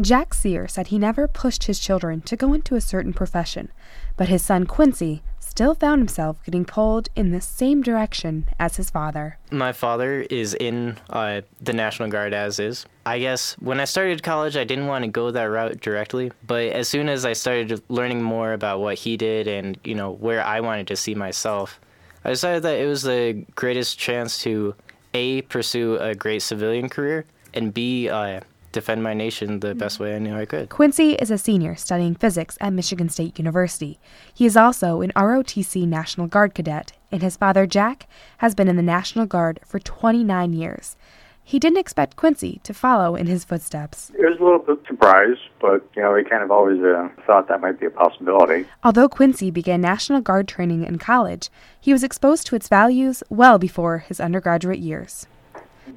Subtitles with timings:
[0.00, 3.70] Jack Sear said he never pushed his children to go into a certain profession,
[4.16, 8.90] but his son Quincy still found himself getting pulled in the same direction as his
[8.90, 9.38] father.
[9.52, 12.86] My father is in uh, the National Guard as is.
[13.06, 16.72] I guess when I started college, I didn't want to go that route directly, but
[16.72, 20.42] as soon as I started learning more about what he did and, you know, where
[20.42, 21.78] I wanted to see myself,
[22.24, 24.74] I decided that it was the greatest chance to
[25.12, 28.40] A, pursue a great civilian career, and B, uh,
[28.74, 30.68] defend my nation the best way I knew I could.
[30.68, 33.98] Quincy is a senior studying physics at Michigan State University.
[34.34, 38.06] He is also an ROTC National Guard cadet, and his father, Jack,
[38.38, 40.96] has been in the National Guard for 29 years.
[41.46, 44.10] He didn't expect Quincy to follow in his footsteps.
[44.18, 47.48] It was a little bit surprised, but you know, we kind of always uh, thought
[47.48, 48.66] that might be a possibility.
[48.82, 53.58] Although Quincy began National Guard training in college, he was exposed to its values well
[53.58, 55.26] before his undergraduate years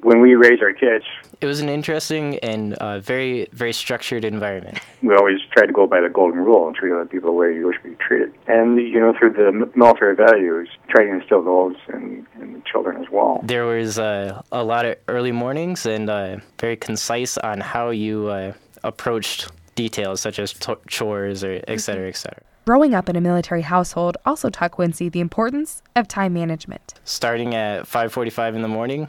[0.02, 1.04] when we raise our kids,
[1.40, 4.80] it was an interesting and uh, very, very structured environment.
[5.02, 7.54] We always try to go by the golden rule and treat other people the way
[7.54, 8.34] you wish to be treated.
[8.48, 13.00] And, you know, through the military values, try to instill those in, in the children
[13.00, 13.40] as well.
[13.44, 18.26] There was uh, a lot of early mornings and uh, very concise on how you
[18.28, 22.42] uh, approached details such as t- chores or et cetera, et cetera.
[22.66, 26.94] Growing up in a military household also taught Quincy the importance of time management.
[27.04, 29.08] Starting at 5:45 in the morning,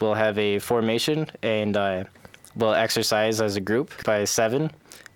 [0.00, 2.04] we'll have a formation and uh,
[2.56, 4.70] we'll exercise as a group by seven.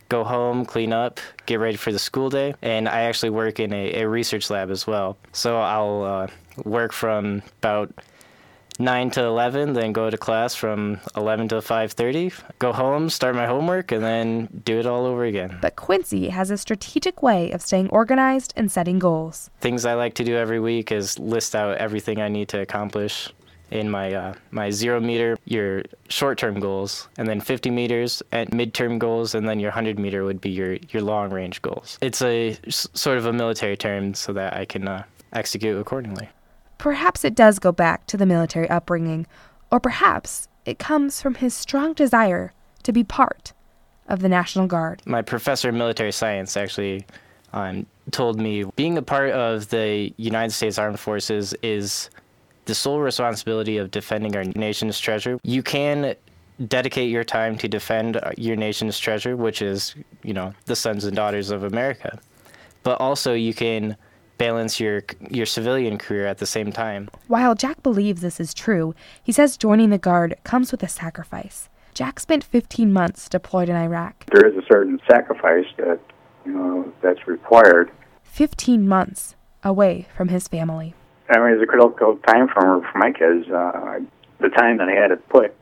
[0.08, 2.54] Go home, clean up, get ready for the school day.
[2.62, 5.16] And I actually work in a, a research lab as well.
[5.32, 6.26] So I'll uh,
[6.64, 7.92] work from about
[8.78, 13.46] 9 to 11 then go to class from 11 to 5.30 go home start my
[13.46, 17.62] homework and then do it all over again but quincy has a strategic way of
[17.62, 21.76] staying organized and setting goals things i like to do every week is list out
[21.76, 23.32] everything i need to accomplish
[23.74, 28.52] in my uh, my zero meter your short term goals, and then 50 meters at
[28.52, 31.98] midterm goals, and then your 100 meter would be your your long range goals.
[32.00, 35.02] It's a sort of a military term so that I can uh,
[35.32, 36.28] execute accordingly.
[36.78, 39.26] Perhaps it does go back to the military upbringing,
[39.70, 42.52] or perhaps it comes from his strong desire
[42.84, 43.52] to be part
[44.08, 45.02] of the National Guard.
[45.06, 47.06] My professor of military science actually
[47.52, 52.10] um, told me being a part of the United States Armed Forces is
[52.66, 55.38] the sole responsibility of defending our nation's treasure.
[55.42, 56.14] You can
[56.68, 61.04] dedicate your time to defend uh, your nation's treasure, which is, you know, the sons
[61.04, 62.18] and daughters of America.
[62.82, 63.96] But also you can
[64.36, 67.08] balance your your civilian career at the same time.
[67.28, 71.68] While Jack believes this is true, he says joining the guard comes with a sacrifice.
[71.94, 74.26] Jack spent 15 months deployed in Iraq.
[74.26, 76.00] There is a certain sacrifice that,
[76.44, 77.92] you know, that's required.
[78.24, 80.94] 15 months away from his family.
[81.28, 83.48] I mean, it's a critical time for for my kids.
[83.48, 84.00] Uh,
[84.40, 85.54] the time that I had to put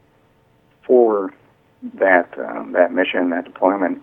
[0.87, 1.33] for
[1.95, 4.03] that um, that mission, that deployment,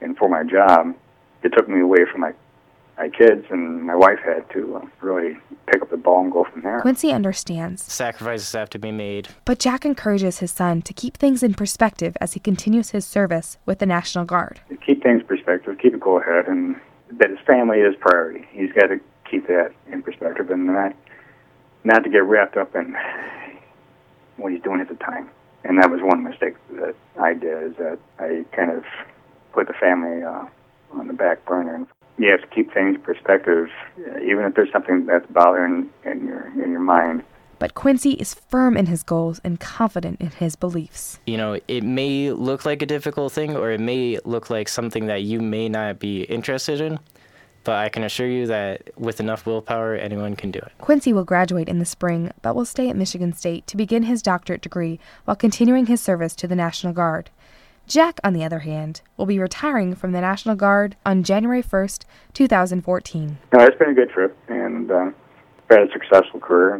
[0.00, 0.94] and for my job,
[1.42, 2.32] it took me away from my
[2.98, 5.36] my kids, and my wife had to uh, really
[5.70, 6.80] pick up the ball and go from there.
[6.80, 7.82] Quincy understands.
[7.82, 9.28] Sacrifices have to be made.
[9.44, 13.58] But Jack encourages his son to keep things in perspective as he continues his service
[13.66, 14.60] with the National Guard.
[14.86, 16.76] Keep things in perspective, keep it go ahead, and
[17.12, 18.46] that his family is priority.
[18.50, 18.98] He's got to
[19.30, 20.94] keep that in perspective and not
[21.84, 22.96] not to get wrapped up in
[24.36, 25.30] what he's doing at the time.
[25.64, 28.84] And that was one mistake that I did is that I kind of
[29.52, 30.46] put the family uh,
[30.92, 31.86] on the back burner.
[32.18, 33.68] You have to keep things in perspective,
[34.22, 37.22] even if there's something that's bothering in your in your mind.
[37.58, 41.18] But Quincy is firm in his goals and confident in his beliefs.
[41.26, 45.06] You know, it may look like a difficult thing, or it may look like something
[45.06, 46.98] that you may not be interested in
[47.66, 50.72] but I can assure you that with enough willpower, anyone can do it.
[50.78, 54.22] Quincy will graduate in the spring, but will stay at Michigan State to begin his
[54.22, 57.28] doctorate degree while continuing his service to the National Guard.
[57.88, 62.04] Jack, on the other hand, will be retiring from the National Guard on January 1st,
[62.34, 63.38] 2014.
[63.52, 65.10] No, it's been a good trip and uh,
[65.68, 66.74] had a successful career.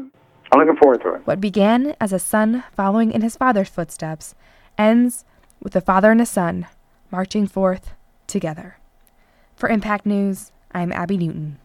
[0.52, 1.26] I'm looking forward to it.
[1.26, 4.36] What began as a son following in his father's footsteps
[4.78, 5.24] ends
[5.60, 6.68] with a father and a son
[7.10, 7.90] marching forth
[8.28, 8.78] together.
[9.56, 11.56] For Impact News, I'm Abby Newton.